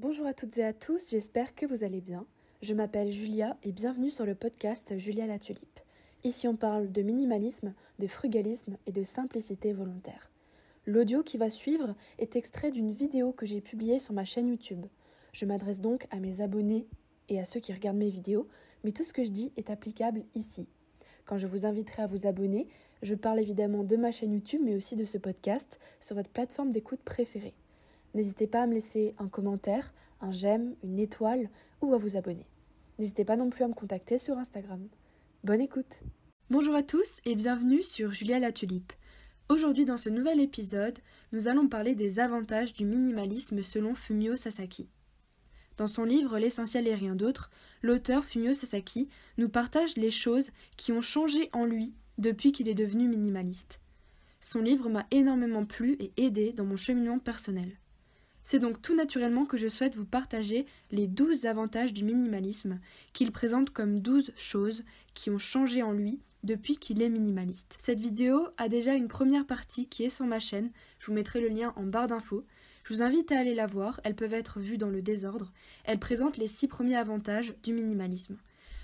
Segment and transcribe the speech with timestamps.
[0.00, 2.24] Bonjour à toutes et à tous, j'espère que vous allez bien.
[2.62, 5.80] Je m'appelle Julia et bienvenue sur le podcast Julia la Tulipe.
[6.22, 10.30] Ici on parle de minimalisme, de frugalisme et de simplicité volontaire.
[10.86, 14.86] L'audio qui va suivre est extrait d'une vidéo que j'ai publiée sur ma chaîne YouTube.
[15.32, 16.86] Je m'adresse donc à mes abonnés
[17.28, 18.46] et à ceux qui regardent mes vidéos,
[18.84, 20.68] mais tout ce que je dis est applicable ici.
[21.24, 22.68] Quand je vous inviterai à vous abonner,
[23.02, 26.70] je parle évidemment de ma chaîne YouTube, mais aussi de ce podcast sur votre plateforme
[26.70, 27.54] d'écoute préférée.
[28.14, 31.50] N'hésitez pas à me laisser un commentaire, un j'aime, une étoile
[31.82, 32.46] ou à vous abonner.
[32.98, 34.88] N'hésitez pas non plus à me contacter sur Instagram.
[35.44, 36.00] Bonne écoute
[36.50, 38.92] Bonjour à tous et bienvenue sur Julia la Tulipe.
[39.50, 40.98] Aujourd'hui dans ce nouvel épisode,
[41.32, 44.88] nous allons parler des avantages du minimalisme selon Fumio Sasaki.
[45.76, 47.50] Dans son livre L'essentiel et rien d'autre,
[47.82, 52.74] l'auteur Fumio Sasaki nous partage les choses qui ont changé en lui depuis qu'il est
[52.74, 53.80] devenu minimaliste.
[54.40, 57.78] Son livre m'a énormément plu et aidé dans mon cheminement personnel.
[58.50, 62.80] C'est donc tout naturellement que je souhaite vous partager les 12 avantages du minimalisme
[63.12, 67.76] qu'il présente comme 12 choses qui ont changé en lui depuis qu'il est minimaliste.
[67.78, 71.42] Cette vidéo a déjà une première partie qui est sur ma chaîne, je vous mettrai
[71.42, 72.46] le lien en barre d'infos.
[72.84, 75.52] Je vous invite à aller la voir, elles peuvent être vues dans le désordre.
[75.84, 78.38] Elle présente les 6 premiers avantages du minimalisme.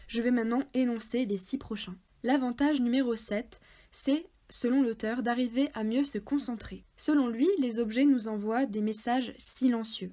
[0.08, 1.96] Je vais maintenant énoncer les 6 prochains.
[2.22, 3.62] L'avantage numéro 7,
[3.92, 6.84] c'est selon l'auteur, d'arriver à mieux se concentrer.
[6.96, 10.12] Selon lui, les objets nous envoient des messages silencieux.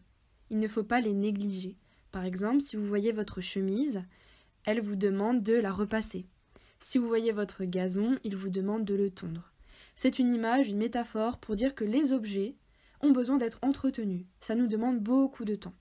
[0.49, 1.77] Il ne faut pas les négliger.
[2.11, 4.01] Par exemple, si vous voyez votre chemise,
[4.65, 6.25] elle vous demande de la repasser.
[6.79, 9.51] Si vous voyez votre gazon, il vous demande de le tondre.
[9.95, 12.55] C'est une image, une métaphore pour dire que les objets
[13.01, 14.25] ont besoin d'être entretenus.
[14.39, 15.75] Ça nous demande beaucoup de temps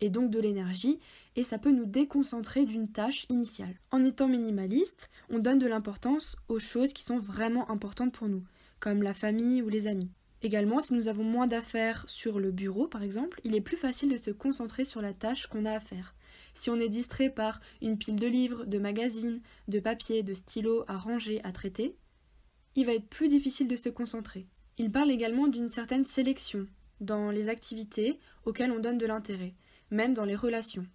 [0.00, 0.98] et donc de l'énergie,
[1.36, 3.74] et ça peut nous déconcentrer d'une tâche initiale.
[3.90, 8.44] En étant minimaliste, on donne de l'importance aux choses qui sont vraiment importantes pour nous,
[8.80, 10.10] comme la famille ou les amis.
[10.42, 14.10] Également, si nous avons moins d'affaires sur le bureau, par exemple, il est plus facile
[14.10, 16.14] de se concentrer sur la tâche qu'on a à faire.
[16.52, 20.84] Si on est distrait par une pile de livres, de magazines, de papier, de stylos
[20.86, 21.96] à ranger, à traiter,
[22.76, 24.46] il va être plus difficile de se concentrer.
[24.76, 26.66] Il parle également d'une certaine sélection
[27.00, 29.54] dans les activités auxquelles on donne de l'intérêt
[29.94, 30.86] même dans les relations.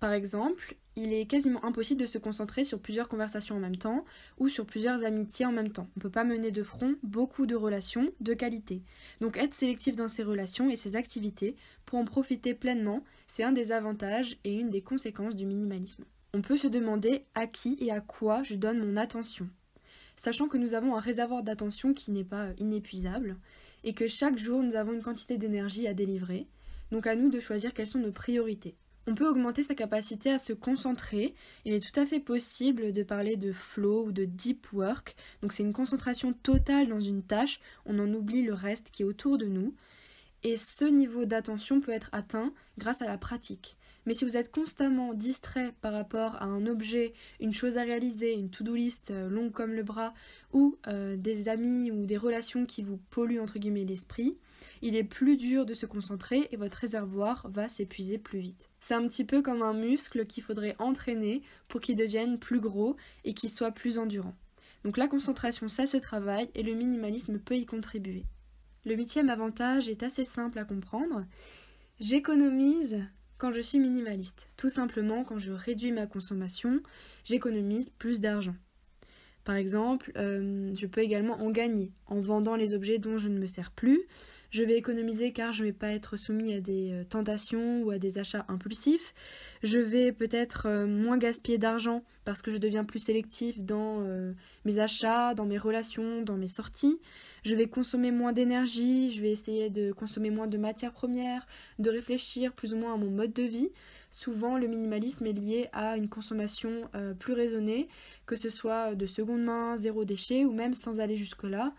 [0.00, 4.04] Par exemple, il est quasiment impossible de se concentrer sur plusieurs conversations en même temps
[4.38, 5.88] ou sur plusieurs amitiés en même temps.
[5.96, 8.82] On ne peut pas mener de front beaucoup de relations de qualité.
[9.20, 13.52] Donc être sélectif dans ses relations et ses activités pour en profiter pleinement, c'est un
[13.52, 16.04] des avantages et une des conséquences du minimalisme.
[16.34, 19.48] On peut se demander à qui et à quoi je donne mon attention.
[20.16, 23.36] Sachant que nous avons un réservoir d'attention qui n'est pas inépuisable
[23.84, 26.46] et que chaque jour nous avons une quantité d'énergie à délivrer,
[26.90, 28.76] donc à nous de choisir quelles sont nos priorités.
[29.08, 31.34] On peut augmenter sa capacité à se concentrer.
[31.64, 35.14] Il est tout à fait possible de parler de flow ou de deep work.
[35.42, 39.06] Donc c'est une concentration totale dans une tâche, on en oublie le reste qui est
[39.06, 39.74] autour de nous.
[40.42, 43.76] Et ce niveau d'attention peut être atteint grâce à la pratique.
[44.06, 48.32] Mais si vous êtes constamment distrait par rapport à un objet, une chose à réaliser,
[48.32, 50.14] une to-do list euh, longue comme le bras,
[50.52, 54.36] ou euh, des amis ou des relations qui vous polluent entre guillemets l'esprit,
[54.82, 58.70] il est plus dur de se concentrer et votre réservoir va s'épuiser plus vite.
[58.80, 62.96] C'est un petit peu comme un muscle qu'il faudrait entraîner pour qu'il devienne plus gros
[63.24, 64.34] et qu'il soit plus endurant.
[64.84, 68.24] Donc la concentration, ça se travaille et le minimalisme peut y contribuer.
[68.84, 71.24] Le huitième avantage est assez simple à comprendre.
[71.98, 73.02] J'économise
[73.38, 74.48] quand je suis minimaliste.
[74.56, 76.80] Tout simplement, quand je réduis ma consommation,
[77.24, 78.54] j'économise plus d'argent.
[79.44, 83.38] Par exemple, euh, je peux également en gagner en vendant les objets dont je ne
[83.38, 84.02] me sers plus,
[84.50, 87.90] je vais économiser car je ne vais pas être soumis à des euh, tentations ou
[87.90, 89.14] à des achats impulsifs.
[89.62, 94.32] Je vais peut-être euh, moins gaspiller d'argent parce que je deviens plus sélectif dans euh,
[94.64, 97.00] mes achats, dans mes relations, dans mes sorties.
[97.44, 101.46] Je vais consommer moins d'énergie, je vais essayer de consommer moins de matières premières,
[101.78, 103.70] de réfléchir plus ou moins à mon mode de vie.
[104.10, 106.88] Souvent, le minimalisme est lié à une consommation
[107.20, 107.86] plus raisonnée,
[108.24, 111.72] que ce soit de seconde main, zéro déchet ou même sans aller jusque-là.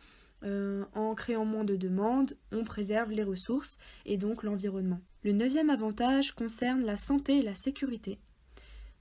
[0.43, 5.01] Euh, en créant moins de demandes, on préserve les ressources et donc l'environnement.
[5.23, 8.19] Le neuvième avantage concerne la santé et la sécurité.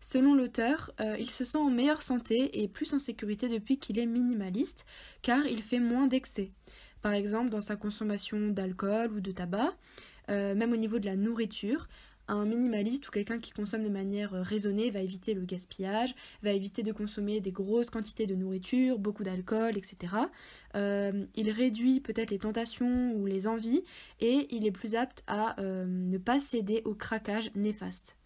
[0.00, 3.98] Selon l'auteur, euh, il se sent en meilleure santé et plus en sécurité depuis qu'il
[3.98, 4.84] est minimaliste,
[5.22, 6.52] car il fait moins d'excès.
[7.02, 9.76] Par exemple, dans sa consommation d'alcool ou de tabac,
[10.28, 11.88] euh, même au niveau de la nourriture,
[12.28, 16.52] un minimaliste ou quelqu'un qui consomme de manière euh, raisonnée va éviter le gaspillage, va
[16.52, 20.14] éviter de consommer des grosses quantités de nourriture, beaucoup d'alcool, etc.
[20.74, 23.82] Euh, il réduit peut-être les tentations ou les envies
[24.20, 28.16] et il est plus apte à euh, ne pas céder au craquage néfaste.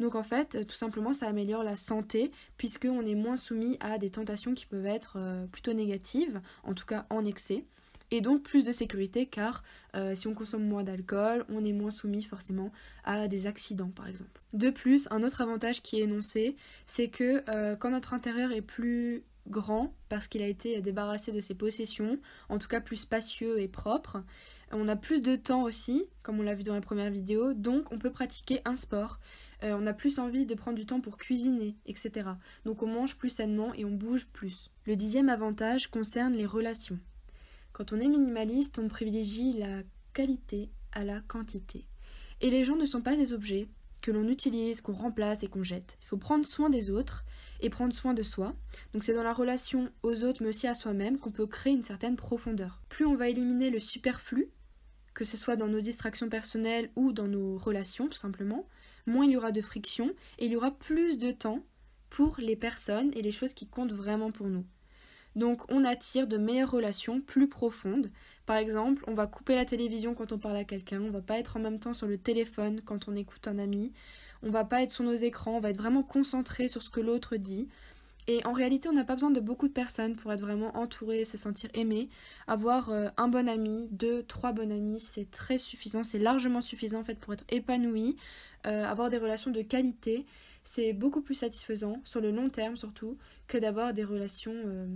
[0.00, 4.10] Donc en fait, tout simplement, ça améliore la santé puisqu'on est moins soumis à des
[4.10, 5.18] tentations qui peuvent être
[5.52, 7.64] plutôt négatives, en tout cas en excès.
[8.12, 9.64] Et donc plus de sécurité car
[9.96, 12.70] euh, si on consomme moins d'alcool, on est moins soumis forcément
[13.04, 14.40] à des accidents par exemple.
[14.52, 16.56] De plus, un autre avantage qui est énoncé,
[16.86, 21.40] c'est que euh, quand notre intérieur est plus grand parce qu'il a été débarrassé de
[21.40, 22.18] ses possessions,
[22.50, 24.22] en tout cas plus spacieux et propre,
[24.72, 27.90] on a plus de temps aussi, comme on l'a vu dans la première vidéo, donc
[27.92, 29.20] on peut pratiquer un sport.
[29.62, 32.30] Euh, on a plus envie de prendre du temps pour cuisiner, etc.
[32.66, 34.70] Donc on mange plus sainement et on bouge plus.
[34.84, 36.98] Le dixième avantage concerne les relations.
[37.72, 39.82] Quand on est minimaliste, on privilégie la
[40.12, 41.86] qualité à la quantité.
[42.40, 43.68] Et les gens ne sont pas des objets
[44.02, 45.96] que l'on utilise, qu'on remplace et qu'on jette.
[46.02, 47.24] Il faut prendre soin des autres
[47.60, 48.54] et prendre soin de soi.
[48.92, 51.84] Donc c'est dans la relation aux autres mais aussi à soi-même qu'on peut créer une
[51.84, 52.82] certaine profondeur.
[52.88, 54.50] Plus on va éliminer le superflu,
[55.14, 58.66] que ce soit dans nos distractions personnelles ou dans nos relations tout simplement,
[59.06, 61.64] moins il y aura de friction et il y aura plus de temps
[62.10, 64.66] pour les personnes et les choses qui comptent vraiment pour nous.
[65.36, 68.10] Donc on attire de meilleures relations plus profondes.
[68.46, 71.38] Par exemple, on va couper la télévision quand on parle à quelqu'un, on va pas
[71.38, 73.92] être en même temps sur le téléphone quand on écoute un ami,
[74.42, 77.00] on va pas être sur nos écrans, on va être vraiment concentré sur ce que
[77.00, 77.68] l'autre dit.
[78.28, 81.24] Et en réalité, on n'a pas besoin de beaucoup de personnes pour être vraiment entouré,
[81.24, 82.08] se sentir aimé.
[82.46, 87.00] Avoir euh, un bon ami, deux, trois bons amis, c'est très suffisant, c'est largement suffisant
[87.00, 88.16] en fait pour être épanoui,
[88.66, 90.24] euh, avoir des relations de qualité,
[90.64, 93.18] c'est beaucoup plus satisfaisant sur le long terme surtout
[93.48, 94.86] que d'avoir des relations euh,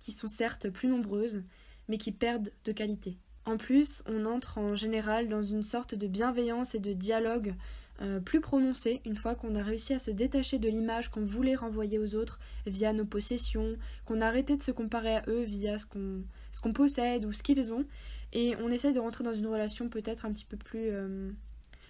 [0.00, 1.42] qui sont certes plus nombreuses,
[1.88, 3.18] mais qui perdent de qualité.
[3.44, 7.54] En plus, on entre en général dans une sorte de bienveillance et de dialogue
[8.00, 11.56] euh, plus prononcé une fois qu'on a réussi à se détacher de l'image qu'on voulait
[11.56, 15.78] renvoyer aux autres via nos possessions, qu'on a arrêté de se comparer à eux via
[15.78, 17.84] ce qu'on possède ou ce qu'ils ont,
[18.32, 21.30] et on essaie de rentrer dans une relation peut-être un petit peu plus, euh,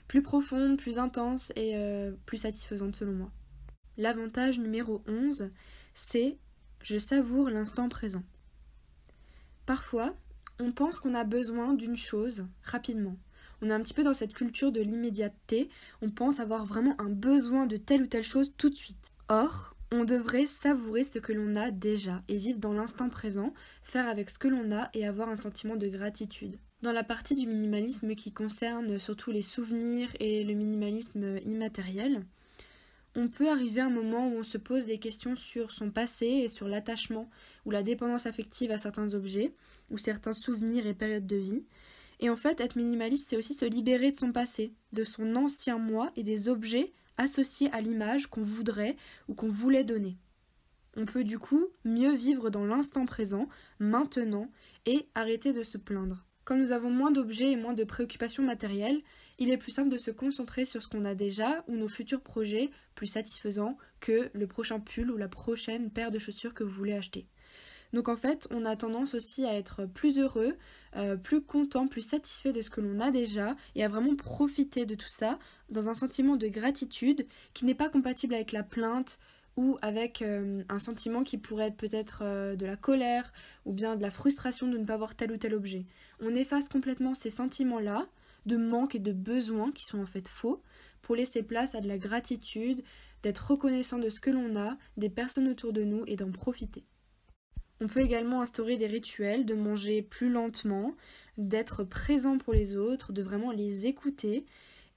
[0.07, 3.31] plus profonde, plus intense et euh, plus satisfaisante selon moi.
[3.99, 5.51] L'avantage numéro 11,
[5.93, 6.39] c'est
[6.89, 8.23] je savoure l'instant présent.
[9.67, 10.17] Parfois,
[10.59, 13.17] on pense qu'on a besoin d'une chose rapidement
[13.61, 15.69] on est un petit peu dans cette culture de l'immédiateté,
[16.01, 19.13] on pense avoir vraiment un besoin de telle ou telle chose tout de suite.
[19.29, 24.07] Or, on devrait savourer ce que l'on a déjà et vivre dans l'instant présent, faire
[24.07, 26.59] avec ce que l'on a et avoir un sentiment de gratitude.
[26.83, 32.25] Dans la partie du minimalisme qui concerne surtout les souvenirs et le minimalisme immatériel,
[33.19, 36.27] on peut arriver à un moment où on se pose des questions sur son passé
[36.27, 37.29] et sur l'attachement
[37.67, 39.53] ou la dépendance affective à certains objets
[39.91, 41.65] ou certains souvenirs et périodes de vie.
[42.21, 45.79] Et en fait, être minimaliste, c'est aussi se libérer de son passé, de son ancien
[45.79, 48.95] moi et des objets associés à l'image qu'on voudrait
[49.27, 50.17] ou qu'on voulait donner.
[50.97, 53.49] On peut du coup mieux vivre dans l'instant présent,
[53.81, 54.49] maintenant,
[54.87, 56.25] et arrêter de se plaindre.
[56.49, 59.03] Quand nous avons moins d'objets et moins de préoccupations matérielles,
[59.39, 62.23] il est plus simple de se concentrer sur ce qu'on a déjà ou nos futurs
[62.23, 66.71] projets plus satisfaisants que le prochain pull ou la prochaine paire de chaussures que vous
[66.71, 67.27] voulez acheter.
[67.93, 70.57] Donc en fait, on a tendance aussi à être plus heureux,
[70.97, 74.87] euh, plus content, plus satisfait de ce que l'on a déjà et à vraiment profiter
[74.87, 79.19] de tout ça dans un sentiment de gratitude qui n'est pas compatible avec la plainte
[79.59, 83.33] ou avec euh, un sentiment qui pourrait être peut-être euh, de la colère
[83.65, 85.85] ou bien de la frustration de ne pas avoir tel ou tel objet.
[86.21, 88.07] On efface complètement ces sentiments-là
[88.47, 90.63] de manque et de besoin qui sont en fait faux
[91.03, 92.85] pour laisser place à de la gratitude,
[93.25, 96.85] d'être reconnaissant de ce que l'on a, des personnes autour de nous et d'en profiter.
[97.81, 100.95] On peut également instaurer des rituels, de manger plus lentement,
[101.37, 104.47] d'être présent pour les autres, de vraiment les écouter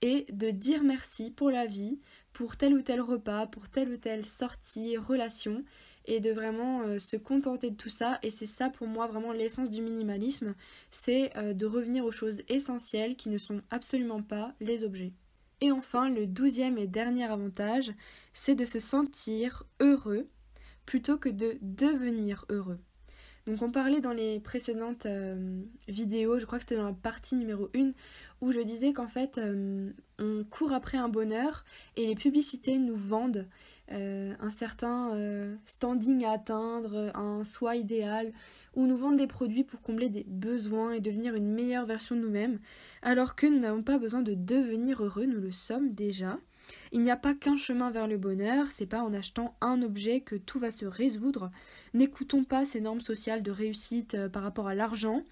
[0.04, 2.00] et de dire merci pour la vie,
[2.34, 5.64] pour tel ou tel repas, pour telle ou telle sortie, relation,
[6.06, 8.20] et de vraiment euh, se contenter de tout ça.
[8.24, 10.56] Et c'est ça pour moi vraiment l'essence du minimalisme,
[10.90, 15.14] c'est euh, de revenir aux choses essentielles qui ne sont absolument pas les objets.
[15.62, 17.94] Et enfin, le douzième et dernier avantage,
[18.34, 20.28] c'est de se sentir heureux
[20.86, 22.80] plutôt que de devenir heureux.
[23.48, 27.36] Donc on parlait dans les précédentes euh, vidéos, je crois que c'était dans la partie
[27.36, 27.92] numéro 1,
[28.42, 32.96] où je disais qu'en fait euh, on court après un bonheur et les publicités nous
[32.96, 33.48] vendent
[33.92, 35.18] euh, un certain
[35.66, 38.32] standing à atteindre, un soi idéal,
[38.76, 42.22] ou nous vendent des produits pour combler des besoins et devenir une meilleure version de
[42.22, 42.60] nous-mêmes,
[43.02, 46.38] alors que nous n'avons pas besoin de devenir heureux, nous le sommes déjà.
[46.92, 50.22] Il n'y a pas qu'un chemin vers le bonheur, c'est pas en achetant un objet
[50.22, 51.52] que tout va se résoudre.
[51.94, 55.24] N'écoutons pas ces normes sociales de réussite euh, par rapport à l'argent.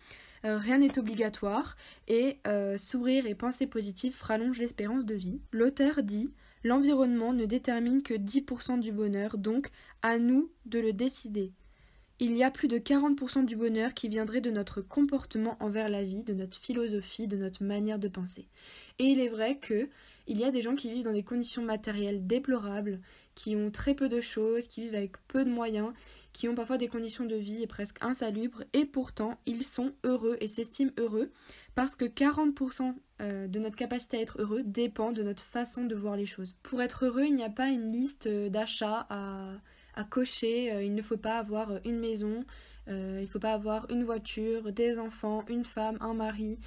[0.45, 1.75] Euh, rien n'est obligatoire
[2.07, 5.41] et euh, sourire et penser positive rallongent l'espérance de vie.
[5.51, 6.31] L'auteur dit
[6.63, 9.69] L'environnement ne détermine que 10% du bonheur, donc
[10.01, 11.53] à nous de le décider.
[12.21, 16.03] Il y a plus de 40% du bonheur qui viendrait de notre comportement envers la
[16.03, 18.49] vie, de notre philosophie, de notre manière de penser.
[18.99, 19.87] Et il est vrai que
[20.29, 23.01] il y a des gens qui vivent dans des conditions matérielles déplorables,
[23.33, 25.91] qui ont très peu de choses, qui vivent avec peu de moyens,
[26.33, 30.45] qui ont parfois des conditions de vie presque insalubres, et pourtant ils sont heureux et
[30.45, 31.31] s'estiment heureux,
[31.73, 35.95] parce que 40% euh, de notre capacité à être heureux dépend de notre façon de
[35.95, 36.55] voir les choses.
[36.61, 40.71] Pour être heureux, il n'y a pas une liste euh, d'achats à cocher.
[40.71, 42.45] Euh, il ne faut pas avoir une maison,
[42.87, 46.59] il ne faut pas avoir une voiture, des enfants, une femme, un mari.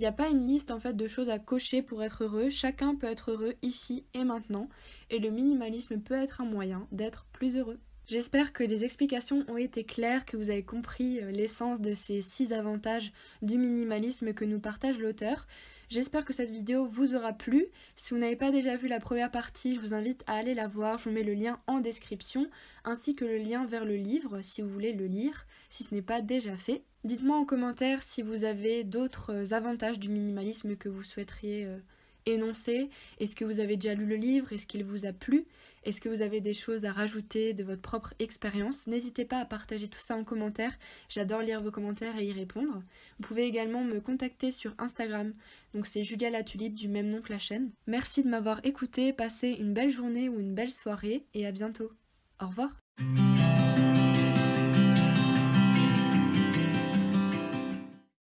[0.00, 2.48] Il n'y a pas une liste en fait de choses à cocher pour être heureux.
[2.48, 4.70] Chacun peut être heureux ici et maintenant.
[5.10, 7.78] Et le minimalisme peut être un moyen d'être plus heureux.
[8.06, 12.54] J'espère que les explications ont été claires, que vous avez compris l'essence de ces six
[12.54, 15.46] avantages du minimalisme que nous partage l'auteur.
[15.90, 17.66] J'espère que cette vidéo vous aura plu.
[17.96, 20.68] Si vous n'avez pas déjà vu la première partie, je vous invite à aller la
[20.68, 20.98] voir.
[20.98, 22.48] Je vous mets le lien en description,
[22.84, 26.00] ainsi que le lien vers le livre si vous voulez le lire, si ce n'est
[26.00, 26.84] pas déjà fait.
[27.02, 31.78] Dites-moi en commentaire si vous avez d'autres avantages du minimalisme que vous souhaiteriez euh,
[32.24, 32.88] énoncer.
[33.18, 34.52] Est-ce que vous avez déjà lu le livre?
[34.52, 35.44] Est-ce qu'il vous a plu?
[35.84, 38.86] Est-ce que vous avez des choses à rajouter de votre propre expérience?
[38.86, 40.76] N'hésitez pas à partager tout ça en commentaire.
[41.08, 42.82] J'adore lire vos commentaires et y répondre.
[43.18, 45.32] Vous pouvez également me contacter sur Instagram.
[45.74, 47.70] Donc c'est Julia la Tulipe du même nom que la chaîne.
[47.86, 49.12] Merci de m'avoir écouté.
[49.12, 51.90] Passez une belle journée ou une belle soirée et à bientôt.
[52.40, 52.70] Au revoir.